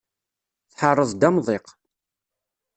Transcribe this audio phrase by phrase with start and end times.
[0.71, 1.65] Tḥerreḍ-d amḍiq.